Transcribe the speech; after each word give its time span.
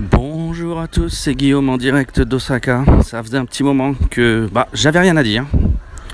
Bonjour 0.00 0.80
à 0.80 0.88
tous, 0.88 1.08
c'est 1.08 1.36
Guillaume 1.36 1.68
en 1.68 1.76
direct 1.76 2.20
d'Osaka. 2.20 2.84
Ça 3.04 3.22
faisait 3.22 3.38
un 3.38 3.44
petit 3.44 3.62
moment 3.62 3.94
que 4.10 4.48
bah, 4.50 4.66
j'avais 4.72 4.98
rien 4.98 5.16
à 5.16 5.22
dire 5.22 5.46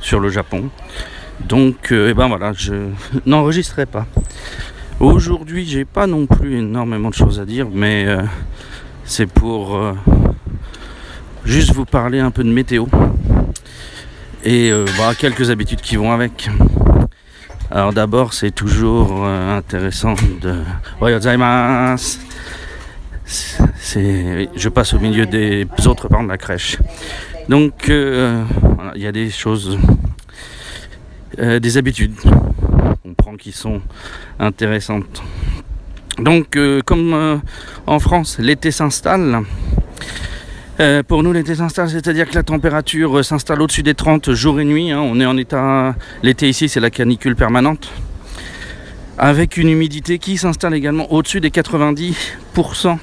sur 0.02 0.20
le 0.20 0.28
Japon. 0.28 0.68
Donc, 1.48 1.90
euh, 1.90 2.10
eh 2.10 2.14
ben 2.14 2.28
je 2.54 2.90
n'enregistrerai 3.26 3.86
pas. 3.86 4.06
Aujourd'hui, 5.00 5.64
j'ai 5.64 5.86
pas 5.86 6.06
non 6.06 6.26
plus 6.26 6.58
énormément 6.58 7.08
de 7.08 7.14
choses 7.14 7.40
à 7.40 7.46
dire, 7.46 7.68
mais 7.72 8.04
euh, 8.06 8.20
c'est 9.04 9.24
pour 9.24 9.74
euh, 9.74 9.94
juste 11.46 11.72
vous 11.72 11.86
parler 11.86 12.20
un 12.20 12.30
peu 12.30 12.44
de 12.44 12.52
météo 12.52 12.84
et 14.44 14.72
bah, 14.98 15.14
quelques 15.18 15.48
habitudes 15.48 15.80
qui 15.80 15.96
vont 15.96 16.12
avec. 16.12 16.50
Alors 17.70 17.94
d'abord, 17.94 18.34
c'est 18.34 18.50
toujours 18.50 19.24
intéressant 19.24 20.16
de... 20.42 20.56
Je 23.94 24.68
passe 24.68 24.94
au 24.94 24.98
milieu 24.98 25.26
des 25.26 25.66
autres 25.86 26.08
parents 26.08 26.24
de 26.24 26.28
la 26.28 26.38
crèche. 26.38 26.78
Donc, 27.48 27.88
il 27.88 29.02
y 29.02 29.06
a 29.06 29.12
des 29.12 29.30
choses 29.30 29.78
euh, 31.38 31.60
des 31.60 31.76
habitudes 31.76 32.14
on 33.04 33.14
prend 33.14 33.36
qui 33.36 33.52
sont 33.52 33.80
intéressantes. 34.38 35.22
Donc, 36.18 36.56
euh, 36.56 36.80
comme 36.84 37.14
euh, 37.14 37.36
en 37.86 37.98
France, 38.00 38.38
l'été 38.38 38.70
s'installe. 38.70 39.42
pour 41.08 41.22
nous, 41.22 41.32
l'été 41.32 41.54
s'installe, 41.54 41.88
c'est-à-dire 41.90 42.28
que 42.28 42.34
la 42.34 42.42
température 42.42 43.24
s'installe 43.24 43.62
au-dessus 43.62 43.82
des 43.82 43.94
30 43.94 44.32
jours 44.32 44.60
et 44.60 44.64
nuits. 44.64 44.90
Hein. 44.90 45.00
On 45.00 45.20
est 45.20 45.26
en 45.26 45.36
état. 45.36 45.94
L'été 46.22 46.48
ici, 46.48 46.68
c'est 46.68 46.80
la 46.80 46.90
canicule 46.90 47.36
permanente. 47.36 47.90
Avec 49.18 49.56
une 49.56 49.68
humidité 49.68 50.18
qui 50.18 50.36
s'installe 50.36 50.74
également 50.74 51.12
au-dessus 51.12 51.40
des 51.40 51.50
90%. 51.50 52.98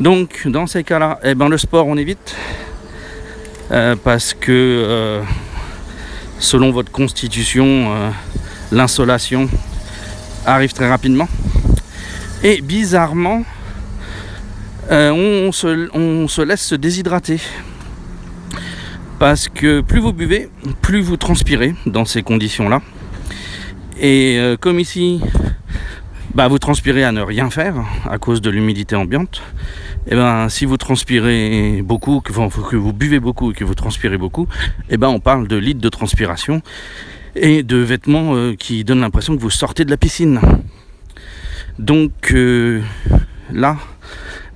Donc, 0.00 0.46
dans 0.46 0.66
ces 0.66 0.84
cas-là, 0.84 1.18
eh 1.22 1.34
ben, 1.34 1.48
le 1.48 1.58
sport, 1.58 1.86
on 1.86 1.96
évite. 1.96 2.34
parce 4.02 4.34
que 4.34 5.22
selon 6.38 6.70
votre 6.70 6.92
constitution, 6.92 7.66
euh, 7.66 8.10
l'insolation 8.70 9.48
arrive 10.46 10.72
très 10.72 10.88
rapidement. 10.88 11.28
Et 12.42 12.60
bizarrement, 12.60 13.42
euh, 14.90 15.10
on, 15.10 15.52
se, 15.52 16.42
laisse 16.42 16.62
se 16.62 16.74
déshydrater. 16.74 17.40
Parce 19.18 19.48
que 19.48 19.80
plus 19.80 20.00
vous 20.00 20.12
buvez, 20.12 20.50
plus 20.82 21.00
vous 21.00 21.16
transpirez 21.16 21.74
dans 21.86 22.04
ces 22.04 22.22
conditions-là. 22.22 22.82
Et 23.98 24.36
euh, 24.38 24.56
comme 24.58 24.80
ici, 24.80 25.20
bah, 26.34 26.48
vous 26.48 26.58
transpirez 26.58 27.04
à 27.04 27.12
ne 27.12 27.20
rien 27.20 27.48
faire 27.48 27.76
à 28.08 28.18
cause 28.18 28.40
de 28.40 28.50
l'humidité 28.50 28.96
ambiante. 28.96 29.40
Et 30.06 30.10
eh 30.12 30.16
ben, 30.16 30.48
si 30.48 30.64
vous 30.64 30.76
transpirez 30.76 31.80
beaucoup, 31.82 32.20
que 32.20 32.32
vous, 32.32 32.92
buvez 32.92 33.20
beaucoup 33.20 33.52
et 33.52 33.54
que 33.54 33.64
vous 33.64 33.76
transpirez 33.76 34.18
beaucoup, 34.18 34.48
et 34.90 34.94
eh 34.94 34.96
ben, 34.96 35.08
on 35.08 35.20
parle 35.20 35.46
de 35.46 35.56
litres 35.56 35.80
de 35.80 35.88
transpiration 35.88 36.60
et 37.36 37.62
de 37.62 37.76
vêtements 37.76 38.34
euh, 38.34 38.54
qui 38.54 38.82
donnent 38.84 39.00
l'impression 39.00 39.36
que 39.36 39.40
vous 39.40 39.50
sortez 39.50 39.84
de 39.84 39.90
la 39.90 39.96
piscine. 39.96 40.40
Donc 41.78 42.32
euh, 42.32 42.82
là, 43.52 43.76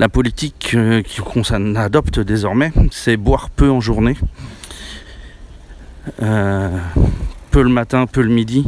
la 0.01 0.09
politique 0.09 0.73
euh, 0.75 1.03
qu'on 1.25 1.43
adopte 1.77 2.19
désormais, 2.19 2.73
c'est 2.91 3.17
boire 3.17 3.51
peu 3.51 3.71
en 3.71 3.81
journée. 3.81 4.17
peu 6.19 7.63
le 7.63 7.71
matin, 7.71 8.07
peu 8.07 8.23
le 8.23 8.31
midi, 8.31 8.67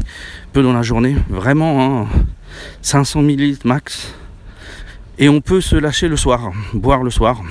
peu 0.53 0.63
dans 0.63 0.73
la 0.73 0.83
journée. 0.83 1.17
Vraiment, 1.29 2.03
hein, 2.03 2.09
500 2.83 3.23
ml 3.23 3.59
max. 3.65 4.15
Et 5.19 5.29
on 5.29 5.41
peut 5.41 5.61
se 5.61 5.77
lâcher 5.77 6.09
le 6.09 6.17
soir, 6.17 6.51
boire 6.73 7.03
le 7.03 7.11
soir. 7.11 7.43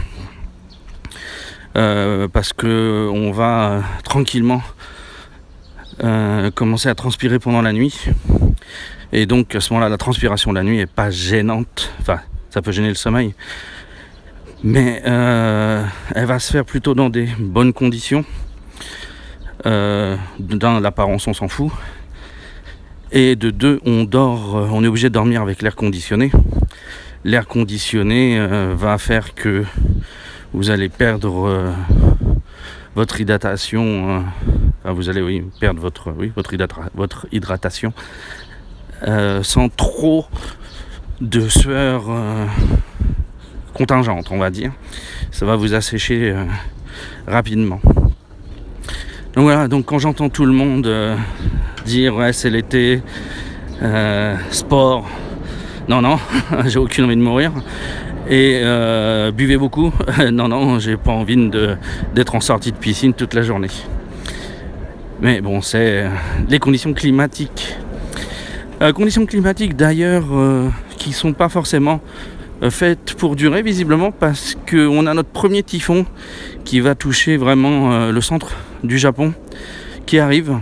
Euh, 1.77 2.27
parce 2.27 2.51
que 2.51 3.07
on 3.13 3.31
va 3.31 3.69
euh, 3.69 3.81
tranquillement 4.03 4.61
euh, 6.03 6.49
commencer 6.49 6.89
à 6.89 6.95
transpirer 6.95 7.37
pendant 7.37 7.61
la 7.61 7.71
nuit. 7.71 8.05
Et 9.11 9.25
donc 9.25 9.53
à 9.53 9.59
ce 9.59 9.71
moment-là, 9.73 9.89
la 9.89 9.97
transpiration 9.97 10.51
de 10.51 10.57
la 10.57 10.63
nuit 10.63 10.79
est 10.79 10.91
pas 10.91 11.11
gênante. 11.11 11.93
Enfin, 12.01 12.19
ça 12.49 12.61
peut 12.61 12.71
gêner 12.71 12.89
le 12.89 12.95
sommeil. 12.95 13.35
Mais 14.63 15.01
elle 15.03 16.25
va 16.25 16.39
se 16.39 16.51
faire 16.51 16.65
plutôt 16.65 16.93
dans 16.93 17.09
des 17.09 17.29
bonnes 17.39 17.71
conditions. 17.71 18.25
dans 19.63 20.79
l'apparence, 20.81 21.27
on 21.27 21.33
s'en 21.33 21.47
fout. 21.47 21.71
Et 23.11 23.35
de 23.35 23.49
deux, 23.49 23.79
on 23.85 24.03
dort, 24.03 24.55
euh, 24.55 24.69
on 24.71 24.83
est 24.83 24.87
obligé 24.87 25.09
de 25.09 25.13
dormir 25.15 25.41
avec 25.41 25.63
l'air 25.63 25.75
conditionné. 25.75 26.31
L'air 27.23 27.47
conditionné 27.47 28.37
euh, 28.37 28.75
va 28.77 28.99
faire 28.99 29.33
que 29.33 29.65
vous 30.53 30.69
allez 30.69 30.89
perdre 30.89 31.47
euh, 31.47 31.71
votre 32.93 33.19
hydratation. 33.19 34.23
enfin, 34.83 34.93
vous 34.93 35.09
allez 35.09 35.23
oui, 35.23 35.43
perdre 35.59 35.81
votre, 35.81 36.13
oui, 36.15 36.31
votre, 36.35 36.53
votre 36.93 37.25
hydratation 37.31 37.93
sans 39.41 39.69
trop 39.69 40.25
de 41.21 41.47
sueur 41.47 42.03
contingente, 43.73 44.29
on 44.29 44.37
va 44.37 44.49
dire. 44.49 44.73
Ça 45.31 45.45
va 45.45 45.55
vous 45.55 45.73
assécher 45.73 46.35
rapidement. 47.25 47.79
Donc 49.33 49.45
voilà, 49.45 49.69
donc 49.69 49.85
quand 49.85 49.99
j'entends 49.99 50.27
tout 50.27 50.45
le 50.45 50.51
monde 50.51 50.85
dire 51.89 52.15
ouais 52.15 52.33
c'est 52.33 52.51
l'été, 52.51 53.01
euh, 53.81 54.35
sport, 54.51 55.09
non 55.87 56.01
non, 56.01 56.19
j'ai 56.67 56.77
aucune 56.77 57.05
envie 57.05 57.15
de 57.15 57.21
mourir. 57.21 57.51
Et 58.29 58.61
euh, 58.63 59.31
buvez 59.31 59.57
beaucoup, 59.57 59.91
non 60.31 60.47
non, 60.47 60.77
j'ai 60.77 60.97
pas 60.97 61.11
envie 61.11 61.49
d'être 62.13 62.35
en 62.35 62.41
sortie 62.41 62.71
de 62.71 62.77
piscine 62.77 63.13
toute 63.13 63.33
la 63.33 63.41
journée. 63.41 63.71
Mais 65.19 65.41
bon, 65.41 65.61
c'est 65.61 66.05
les 66.47 66.59
conditions 66.59 66.93
climatiques. 66.93 67.75
conditions 68.93 69.25
climatiques 69.25 69.75
d'ailleurs 69.75 70.25
qui 70.97 71.11
sont 71.11 71.33
pas 71.33 71.49
forcément 71.49 72.01
faites 72.69 73.15
pour 73.15 73.35
durer 73.35 73.61
visiblement 73.61 74.11
parce 74.11 74.55
qu'on 74.69 75.07
a 75.07 75.13
notre 75.13 75.29
premier 75.29 75.63
typhon 75.63 76.05
qui 76.63 76.79
va 76.79 76.95
toucher 76.95 77.35
vraiment 77.35 78.11
le 78.11 78.21
centre 78.21 78.51
du 78.83 78.97
Japon 78.97 79.33
qui 80.05 80.19
arrive. 80.19 80.59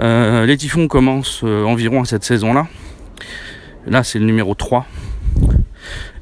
Euh, 0.00 0.46
les 0.46 0.56
typhons 0.56 0.86
commencent 0.86 1.42
euh, 1.42 1.64
environ 1.64 2.02
à 2.02 2.04
cette 2.04 2.24
saison-là. 2.24 2.68
Là, 3.86 4.04
c'est 4.04 4.18
le 4.18 4.26
numéro 4.26 4.54
3. 4.54 4.86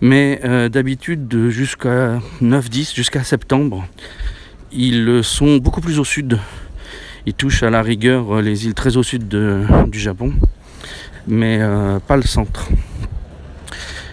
Mais 0.01 0.41
euh, 0.45 0.69
d'habitude, 0.69 1.49
jusqu'à 1.49 2.19
9-10, 2.43 2.95
jusqu'à 2.95 3.25
septembre, 3.25 3.87
ils 4.73 5.21
sont 5.23 5.57
beaucoup 5.57 5.81
plus 5.81 5.99
au 5.99 6.05
sud. 6.05 6.39
Ils 7.27 7.35
touchent 7.35 7.63
à 7.63 7.71
la 7.71 7.83
rigueur 7.83 8.41
les 8.41 8.67
îles 8.67 8.75
très 8.75 8.97
au 8.97 9.03
sud 9.03 9.27
du 9.27 9.99
Japon, 9.99 10.33
mais 11.27 11.61
pas 12.07 12.17
le 12.17 12.23
centre. 12.23 12.69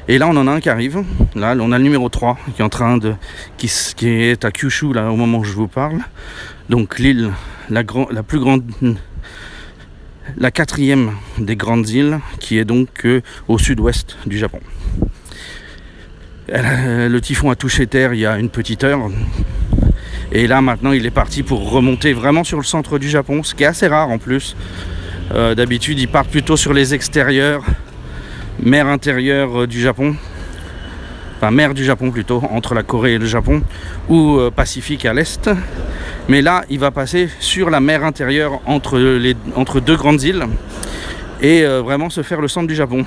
Et 0.07 0.18
là, 0.18 0.28
on 0.28 0.35
en 0.35 0.47
a 0.47 0.51
un 0.51 0.59
qui 0.59 0.69
arrive. 0.69 1.03
Là, 1.35 1.56
on 1.59 1.72
a 1.72 1.78
le 1.78 1.84
numéro 1.84 2.09
3 2.09 2.40
qui 2.56 2.62
est 2.62 2.66
en 2.66 2.69
train 2.69 2.97
de. 2.97 3.13
qui, 3.57 3.69
est 4.07 4.44
à 4.44 4.51
Kyushu, 4.51 4.94
là, 4.94 5.12
au 5.12 5.16
moment 5.16 5.40
où 5.40 5.44
je 5.44 5.53
vous 5.53 5.68
parle. 5.68 6.00
Donc, 6.69 6.97
l'île, 6.97 7.31
la, 7.69 7.84
la 8.12 8.24
plus 8.24 8.40
grande. 8.40 8.63
La 10.38 10.51
quatrième 10.51 11.11
des 11.38 11.56
grandes 11.56 11.89
îles, 11.89 12.19
qui 12.39 12.57
est 12.57 12.66
donc 12.66 13.06
euh, 13.06 13.22
au 13.47 13.57
sud-ouest 13.57 14.17
du 14.25 14.38
Japon. 14.38 14.59
le 16.47 17.19
typhon 17.19 17.50
a 17.50 17.56
touché 17.56 17.88
terre 17.88 18.13
il 18.13 18.22
y 18.22 18.25
a 18.25 18.38
une 18.38 18.50
petite 18.50 18.83
heure. 18.83 19.09
Et 20.31 20.47
là, 20.47 20.62
maintenant, 20.62 20.91
il 20.91 21.06
est 21.06 21.12
parti 21.12 21.44
pour 21.44 21.69
remonter 21.69 22.13
vraiment 22.13 22.44
sur 22.44 22.57
le 22.57 22.63
centre 22.63 22.97
du 22.97 23.09
Japon, 23.09 23.44
ce 23.44 23.53
qui 23.53 23.63
est 23.63 23.67
assez 23.67 23.88
rare 23.88 24.09
en 24.09 24.17
plus. 24.17 24.56
Euh, 25.33 25.56
d'habitude, 25.56 26.00
il 26.00 26.07
part 26.07 26.25
plutôt 26.25 26.57
sur 26.57 26.73
les 26.73 26.94
extérieurs 26.94 27.63
mer 28.59 28.88
intérieure 28.88 29.62
euh, 29.62 29.67
du 29.67 29.81
Japon, 29.81 30.16
enfin 31.38 31.51
mer 31.51 31.74
du 31.74 31.83
Japon 31.83 32.12
plutôt, 32.12 32.42
entre 32.51 32.74
la 32.74 32.83
Corée 32.83 33.13
et 33.13 33.18
le 33.18 33.25
Japon, 33.25 33.62
ou 34.09 34.38
euh, 34.38 34.51
Pacifique 34.51 35.06
à 35.06 35.13
l'est. 35.13 35.50
Mais 36.29 36.41
là, 36.41 36.63
il 36.69 36.79
va 36.79 36.91
passer 36.91 37.29
sur 37.39 37.69
la 37.69 37.79
mer 37.79 38.03
intérieure 38.03 38.61
entre, 38.65 39.79
deux 39.79 39.95
grandes 39.95 40.23
îles 40.23 40.45
et 41.41 41.63
euh, 41.63 41.81
vraiment 41.81 42.09
se 42.09 42.23
faire 42.23 42.39
le 42.39 42.47
centre 42.47 42.67
du 42.67 42.75
Japon. 42.75 43.05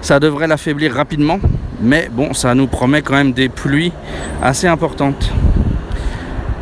Ça 0.00 0.18
devrait 0.18 0.46
l'affaiblir 0.46 0.94
rapidement, 0.94 1.38
mais 1.80 2.08
bon, 2.10 2.32
ça 2.34 2.54
nous 2.54 2.66
promet 2.66 3.02
quand 3.02 3.14
même 3.14 3.32
des 3.32 3.48
pluies 3.48 3.92
assez 4.42 4.66
importantes. 4.66 5.30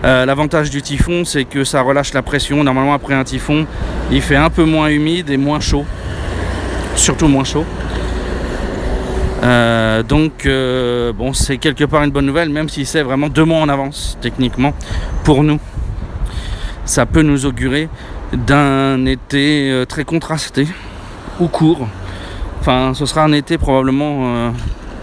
L'avantage 0.02 0.70
du 0.70 0.80
typhon, 0.80 1.24
c'est 1.26 1.44
que 1.44 1.62
ça 1.62 1.82
relâche 1.82 2.14
la 2.14 2.22
pression. 2.22 2.64
Normalement, 2.64 2.94
après 2.94 3.14
un 3.14 3.24
typhon, 3.24 3.66
il 4.10 4.22
fait 4.22 4.36
un 4.36 4.48
peu 4.48 4.64
moins 4.64 4.88
humide 4.88 5.28
et 5.28 5.36
moins 5.36 5.60
chaud. 5.60 5.84
Surtout 6.96 7.28
moins 7.28 7.44
chaud. 7.44 7.66
Euh, 9.42 10.02
donc, 10.02 10.44
euh, 10.44 11.12
bon, 11.12 11.32
c'est 11.32 11.58
quelque 11.58 11.84
part 11.84 12.02
une 12.02 12.10
bonne 12.10 12.26
nouvelle, 12.26 12.50
même 12.50 12.68
si 12.68 12.84
c'est 12.84 13.02
vraiment 13.02 13.28
deux 13.28 13.44
mois 13.44 13.60
en 13.60 13.68
avance, 13.68 14.18
techniquement, 14.20 14.74
pour 15.24 15.42
nous. 15.42 15.58
Ça 16.84 17.06
peut 17.06 17.22
nous 17.22 17.46
augurer 17.46 17.88
d'un 18.32 19.06
été 19.06 19.70
euh, 19.70 19.84
très 19.86 20.04
contrasté 20.04 20.68
ou 21.38 21.46
court. 21.48 21.88
Enfin, 22.60 22.92
ce 22.94 23.06
sera 23.06 23.24
un 23.24 23.32
été 23.32 23.56
probablement 23.56 24.52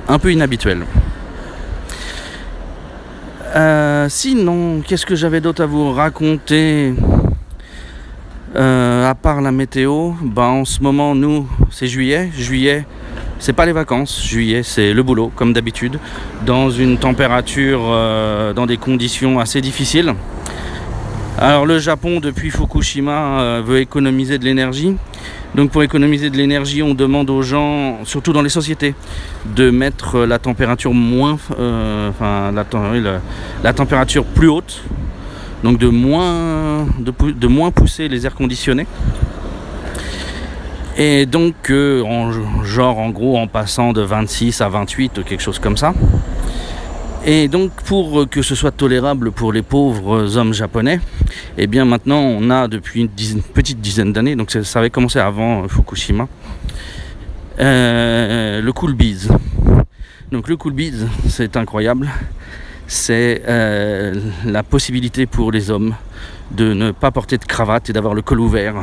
un 0.08 0.20
peu 0.20 0.32
inhabituel. 0.32 0.86
Sinon, 4.10 4.82
qu'est-ce 4.86 5.08
que 5.08 5.16
j'avais 5.16 5.42
d'autre 5.42 5.64
à 5.64 5.66
vous 5.66 5.92
raconter? 5.92 6.94
À 8.54 9.16
part 9.20 9.42
la 9.42 9.52
météo, 9.52 10.12
ben, 10.22 10.44
en 10.44 10.66
ce 10.66 10.82
moment, 10.84 11.16
nous, 11.16 11.48
c'est 11.72 11.88
juillet. 11.88 12.30
Juillet, 12.32 12.86
c'est 13.40 13.54
pas 13.54 13.66
les 13.66 13.72
vacances. 13.72 14.24
Juillet, 14.24 14.64
c'est 14.64 14.94
le 14.94 15.04
boulot, 15.04 15.32
comme 15.36 15.54
d'habitude, 15.54 16.00
dans 16.46 16.70
une 16.70 16.98
température, 16.98 17.82
euh, 17.86 18.54
dans 18.54 18.66
des 18.66 18.78
conditions 18.78 19.40
assez 19.40 19.62
difficiles. 19.62 20.14
Alors, 21.38 21.66
le 21.66 21.80
Japon, 21.80 22.20
depuis 22.20 22.50
Fukushima, 22.50 23.62
veut 23.62 23.80
économiser 23.80 24.40
de 24.40 24.46
l'énergie. 24.46 24.96
Donc 25.56 25.72
pour 25.72 25.82
économiser 25.82 26.30
de 26.30 26.38
l'énergie, 26.38 26.84
on 26.84 26.94
demande 26.94 27.30
aux 27.30 27.42
gens, 27.42 28.00
surtout 28.04 28.34
dans 28.34 28.42
les 28.42 28.50
sociétés, 28.50 28.94
de 29.56 29.72
mettre 29.72 30.18
euh, 30.18 30.26
la, 30.28 30.38
température 30.40 30.94
plus 34.26 34.50
haute, 34.50 34.84
donc 35.64 35.80
de 35.80 35.88
moins, 35.88 36.86
de, 37.00 37.48
moins 37.48 37.72
pousser 37.72 38.08
les 38.08 38.26
airs 38.26 38.36
conditionnés. 38.36 38.86
Et 41.00 41.28
donc, 41.28 41.70
euh, 41.70 42.02
en, 42.02 42.64
genre 42.64 42.98
en 42.98 43.12
gros 43.12 43.38
en 43.38 43.46
passant 43.46 43.94
de 43.94 44.02
26 44.02 44.62
à 44.62 44.70
28, 44.70 45.24
quelque 45.24 45.42
chose 45.42 45.60
comme 45.60 45.78
ça. 45.78 45.94
Et 47.24 47.48
donc 47.48 47.72
pour 47.84 48.28
que 48.28 48.42
ce 48.42 48.56
soit 48.56 48.72
tolérable 48.72 49.32
pour 49.32 49.54
les 49.54 49.62
pauvres 49.62 50.38
hommes 50.38 50.54
japonais, 50.54 51.00
eh 51.58 51.68
bien 51.68 51.86
maintenant 51.86 52.20
on 52.20 52.50
a 52.50 52.68
depuis 52.68 53.02
une, 53.02 53.42
petite 53.42 53.80
dizaine 53.80 54.12
d'années, 54.12 54.36
donc 54.36 54.50
ça, 54.50 54.80
avait 54.80 54.90
commencé 54.90 55.20
avant 55.20 55.64
euh, 55.64 55.68
Fukushima, 55.68 56.28
euh, 57.60 58.62
le 58.62 58.74
cool 58.74 58.96
bees. 58.96 59.28
Donc 60.32 60.48
le 60.48 60.58
cool 60.58 60.74
bees, 60.74 61.06
c'est 61.30 61.58
incroyable. 61.58 62.10
C'est 62.88 63.44
la 63.46 64.64
possibilité 64.64 65.26
pour 65.26 65.52
les 65.52 65.70
hommes 65.70 65.94
de 66.52 66.74
ne 66.74 66.92
pas 66.92 67.12
porter 67.12 67.38
de 67.38 67.44
cravate 67.44 67.90
et 67.90 67.94
d'avoir 67.94 68.14
le 68.14 68.22
col 68.22 68.40
ouvert 68.40 68.76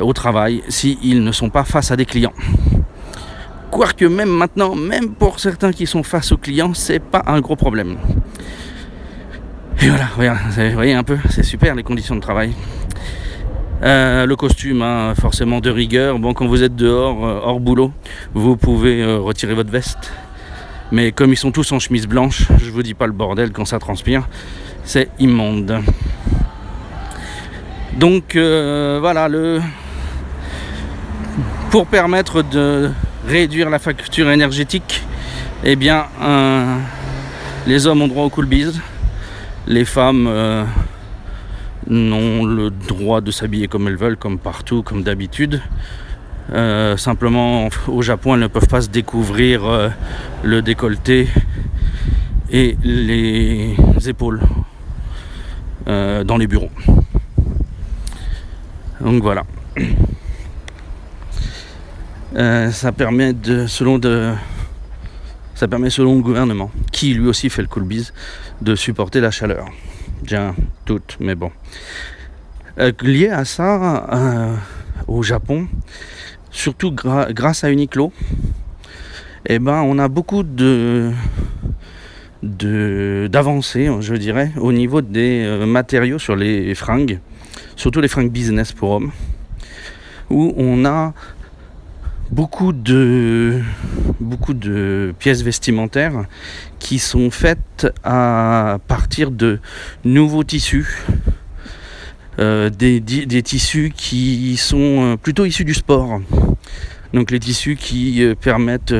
au 0.00 0.12
travail 0.12 0.62
s'ils 0.68 1.22
ne 1.22 1.32
sont 1.32 1.50
pas 1.50 1.64
face 1.64 1.90
à 1.90 1.96
des 1.96 2.06
clients. 2.06 2.32
Quoique 3.70 4.04
même 4.04 4.30
maintenant, 4.30 4.74
même 4.74 5.10
pour 5.10 5.40
certains 5.40 5.72
qui 5.72 5.86
sont 5.86 6.02
face 6.02 6.30
aux 6.32 6.36
clients, 6.36 6.74
c'est 6.74 7.00
pas 7.00 7.22
un 7.26 7.40
gros 7.40 7.56
problème. 7.56 7.96
Et 9.82 9.88
voilà, 9.88 10.08
vous 10.14 10.74
voyez 10.74 10.94
un 10.94 11.02
peu, 11.02 11.18
c'est 11.30 11.42
super 11.42 11.74
les 11.74 11.82
conditions 11.82 12.14
de 12.14 12.20
travail. 12.20 12.52
Euh, 13.82 14.24
le 14.24 14.34
costume, 14.36 14.80
hein, 14.80 15.14
forcément 15.20 15.60
de 15.60 15.68
rigueur. 15.68 16.18
Bon, 16.18 16.32
quand 16.32 16.46
vous 16.46 16.62
êtes 16.62 16.74
dehors, 16.74 17.26
euh, 17.26 17.40
hors 17.42 17.60
boulot, 17.60 17.92
vous 18.32 18.56
pouvez 18.56 19.02
euh, 19.02 19.18
retirer 19.18 19.52
votre 19.52 19.70
veste. 19.70 20.12
Mais 20.90 21.12
comme 21.12 21.32
ils 21.32 21.36
sont 21.36 21.50
tous 21.50 21.70
en 21.72 21.78
chemise 21.78 22.06
blanche, 22.06 22.44
je 22.62 22.70
vous 22.70 22.82
dis 22.82 22.94
pas 22.94 23.06
le 23.06 23.12
bordel 23.12 23.52
quand 23.52 23.66
ça 23.66 23.78
transpire, 23.78 24.26
c'est 24.84 25.10
immonde. 25.18 25.80
Donc 27.98 28.36
voilà, 28.36 29.28
le 29.28 29.60
pour 31.74 31.88
permettre 31.88 32.42
de 32.42 32.92
réduire 33.26 33.68
la 33.68 33.80
facture 33.80 34.30
énergétique, 34.30 35.02
eh 35.64 35.74
bien, 35.74 36.06
les 37.66 37.88
hommes 37.88 38.00
ont 38.02 38.06
droit 38.06 38.22
au 38.22 38.30
cool 38.30 38.46
bise. 38.46 38.80
Les 39.66 39.84
femmes 39.84 40.28
euh, 40.28 40.64
n'ont 41.88 42.44
le 42.44 42.70
droit 42.70 43.20
de 43.20 43.32
s'habiller 43.32 43.66
comme 43.66 43.88
elles 43.88 43.96
veulent, 43.96 44.16
comme 44.16 44.38
partout, 44.38 44.84
comme 44.84 45.02
d'habitude. 45.02 45.62
Euh, 46.52 46.96
simplement, 46.96 47.68
au 47.88 48.02
Japon, 48.02 48.34
elles 48.34 48.42
ne 48.42 48.46
peuvent 48.46 48.68
pas 48.68 48.82
se 48.82 48.88
découvrir 48.88 49.64
euh, 49.64 49.88
le 50.44 50.62
décolleté 50.62 51.26
et 52.52 52.76
les 52.84 53.74
épaules 54.06 54.42
dans 55.86 56.36
les 56.38 56.46
bureaux. 56.46 56.70
Donc 59.00 59.24
voilà. 59.24 59.42
Euh, 62.36 62.72
ça 62.72 62.90
permet 62.90 63.32
selon 63.68 63.98
de, 63.98 64.32
ça 65.54 65.68
permet 65.68 65.90
selon 65.90 66.16
le 66.16 66.22
gouvernement, 66.22 66.70
qui 66.90 67.14
lui 67.14 67.28
aussi 67.28 67.48
fait 67.48 67.62
le 67.62 67.68
cool 67.68 67.84
bise, 67.84 68.12
de 68.60 68.74
supporter 68.74 69.20
la 69.20 69.30
chaleur. 69.30 69.66
Bien, 70.22 70.54
toute, 70.84 71.16
mais 71.20 71.36
bon. 71.36 71.52
Euh, 72.78 72.90
lié 73.02 73.28
à 73.28 73.44
ça, 73.44 74.08
euh, 74.12 74.56
au 75.06 75.22
Japon, 75.22 75.68
surtout 76.50 76.92
grâce 76.92 77.62
à 77.62 77.70
Uniqlo, 77.70 78.12
eh 79.46 79.60
ben, 79.60 79.82
on 79.82 79.98
a 79.98 80.08
beaucoup 80.08 80.42
de 80.42 81.12
d'avancées, 82.42 83.88
je 84.00 84.14
dirais, 84.16 84.52
au 84.58 84.70
niveau 84.70 85.00
des 85.00 85.64
matériaux 85.66 86.18
sur 86.18 86.36
les 86.36 86.74
fringues, 86.74 87.20
surtout 87.74 88.02
les 88.02 88.08
fringues 88.08 88.30
business 88.30 88.72
pour 88.72 88.90
hommes, 88.90 89.12
où 90.28 90.52
on 90.58 90.84
a 90.84 91.14
beaucoup 92.34 92.72
de, 92.72 93.60
beaucoup 94.18 94.54
de 94.54 95.14
pièces 95.20 95.42
vestimentaires 95.42 96.24
qui 96.80 96.98
sont 96.98 97.30
faites 97.30 97.86
à 98.02 98.78
partir 98.88 99.30
de 99.30 99.60
nouveaux 100.04 100.42
tissus. 100.42 101.04
Euh, 102.40 102.68
des, 102.68 103.00
tissus 103.42 103.92
qui 103.96 104.56
sont 104.56 105.12
euh, 105.12 105.16
plutôt 105.16 105.44
issus 105.44 105.64
du 105.64 105.74
sport. 105.74 106.20
Donc 107.12 107.30
les 107.30 107.38
tissus 107.38 107.76
qui 107.76 108.24
euh, 108.24 108.34
permettent 108.34 108.96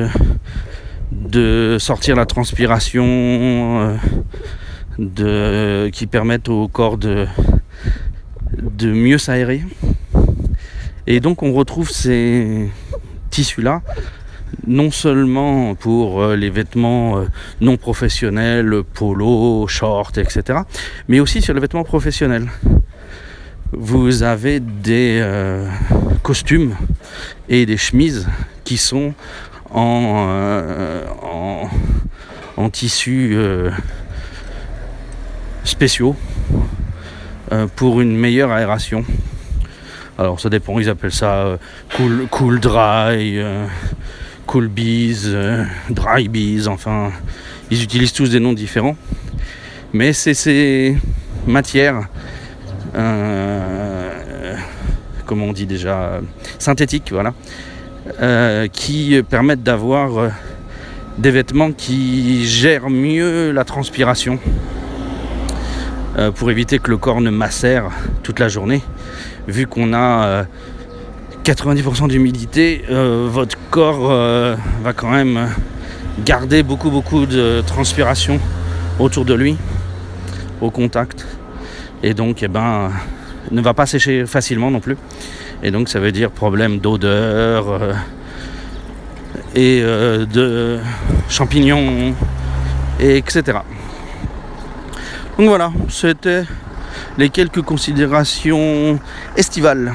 de 1.11 1.75
sortir 1.77 2.15
la 2.15 2.25
transpiration, 2.25 3.97
de, 4.97 5.89
qui 5.91 6.07
permettent 6.07 6.47
au 6.47 6.69
corps 6.69 6.97
de, 6.97 7.27
de 8.61 8.93
mieux 8.93 9.17
s'aérer. 9.17 9.61
Et 11.07 11.19
donc 11.19 11.43
on 11.43 11.51
retrouve 11.51 11.89
ces, 11.89 12.69
tissu-là, 13.35 13.81
non 14.65 14.89
seulement 14.91 15.75
pour 15.75 16.21
euh, 16.21 16.37
les 16.37 16.49
vêtements 16.49 17.17
euh, 17.17 17.25
non 17.59 17.75
professionnels, 17.75 18.81
polo, 18.93 19.67
shorts, 19.67 20.13
etc., 20.17 20.59
mais 21.09 21.19
aussi 21.19 21.41
sur 21.41 21.53
les 21.53 21.59
vêtements 21.59 21.83
professionnels. 21.83 22.47
Vous 23.73 24.23
avez 24.23 24.61
des 24.61 25.19
euh, 25.21 25.67
costumes 26.23 26.75
et 27.49 27.65
des 27.65 27.75
chemises 27.75 28.25
qui 28.63 28.77
sont 28.77 29.13
en, 29.69 31.01
en, 32.55 32.69
tissus 32.69 33.37
spéciaux 35.65 36.15
pour 37.75 37.99
une 37.99 38.15
meilleure 38.15 38.51
aération. 38.51 39.03
Alors 40.17 40.39
ça 40.39 40.47
dépend, 40.49 40.79
ils 40.79 40.87
appellent 40.87 41.11
ça 41.11 41.45
euh, 41.45 41.57
cool, 42.31 42.59
dry, 42.61 43.37
euh, 43.37 43.67
cool 44.45 44.69
bees, 44.69 45.23
euh, 45.25 45.65
dry 45.89 46.29
bees, 46.29 46.69
enfin, 46.69 47.11
ils 47.69 47.83
utilisent 47.83 48.13
tous 48.13 48.29
des 48.29 48.39
noms 48.39 48.53
différents. 48.53 48.95
Mais 49.91 50.13
c'est 50.13 50.33
ces 50.33 50.97
matières, 51.45 52.07
comment 55.25 55.45
on 55.47 55.53
dit 55.53 55.65
déjà, 55.65 56.21
synthétiques, 56.59 57.11
voilà, 57.11 57.33
qui 58.69 59.21
permettent 59.29 59.63
d'avoir 59.63 60.31
des 61.17 61.31
vêtements 61.31 61.71
qui 61.71 62.45
gèrent 62.45 62.89
mieux 62.89 63.51
la 63.51 63.63
transpiration 63.63 64.39
pour 66.35 66.51
éviter 66.51 66.79
que 66.79 66.89
le 66.89 66.97
corps 66.97 67.21
ne 67.21 67.29
macère 67.29 67.89
toute 68.23 68.39
la 68.39 68.49
journée 68.49 68.81
vu 69.47 69.67
qu'on 69.67 69.93
a 69.93 70.45
90% 71.43 72.03
euh, 72.03 72.07
d'humidité, 72.07 72.85
euh, 72.89 73.27
votre 73.29 73.57
corps 73.69 74.11
euh, 74.11 74.55
va 74.83 74.93
quand 74.93 75.11
même 75.11 75.49
garder 76.25 76.63
beaucoup 76.63 76.89
beaucoup 76.89 77.25
de 77.25 77.61
transpiration 77.65 78.39
autour 78.99 79.25
de 79.25 79.33
lui, 79.33 79.57
au 80.61 80.71
contact. 80.71 81.25
Et 82.03 82.13
donc, 82.13 82.43
eh 82.43 82.47
ben, 82.47 82.91
ne 83.51 83.61
va 83.61 83.73
pas 83.73 83.85
sécher 83.85 84.25
facilement 84.25 84.71
non 84.71 84.79
plus. 84.79 84.97
Et 85.63 85.71
donc, 85.71 85.89
ça 85.89 85.99
veut 85.99 86.11
dire 86.11 86.31
problème 86.31 86.79
d'odeur 86.79 87.95
et 89.55 89.81
de 89.81 90.79
champignons, 91.29 92.13
et 92.99 93.17
etc. 93.17 93.59
Donc 95.37 95.47
voilà, 95.47 95.71
c'était 95.89 96.43
les 97.17 97.29
quelques 97.29 97.61
considérations 97.61 98.99
estivales 99.35 99.93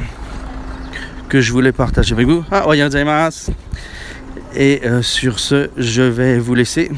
que 1.28 1.40
je 1.40 1.52
voulais 1.52 1.72
partager 1.72 2.14
avec 2.14 2.26
vous. 2.26 2.44
Ah, 2.50 2.64
Et 4.54 4.80
euh, 4.84 5.02
sur 5.02 5.38
ce, 5.38 5.70
je 5.76 6.02
vais 6.02 6.38
vous 6.38 6.54
laisser. 6.54 6.90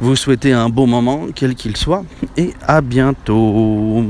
Vous 0.00 0.14
souhaiter 0.14 0.52
un 0.52 0.68
beau 0.68 0.86
moment, 0.86 1.26
quel 1.34 1.56
qu'il 1.56 1.76
soit, 1.76 2.04
et 2.36 2.54
à 2.62 2.80
bientôt. 2.80 4.04